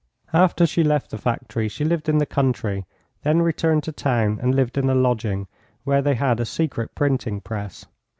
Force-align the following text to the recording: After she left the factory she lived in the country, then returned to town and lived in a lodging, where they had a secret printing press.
After 0.33 0.65
she 0.65 0.83
left 0.83 1.11
the 1.11 1.19
factory 1.19 1.67
she 1.67 1.85
lived 1.85 2.09
in 2.09 2.17
the 2.17 2.25
country, 2.25 2.87
then 3.21 3.43
returned 3.43 3.83
to 3.83 3.91
town 3.91 4.39
and 4.41 4.55
lived 4.55 4.79
in 4.79 4.89
a 4.89 4.95
lodging, 4.95 5.45
where 5.83 6.01
they 6.01 6.15
had 6.15 6.39
a 6.39 6.43
secret 6.47 6.95
printing 6.95 7.39
press. 7.39 7.85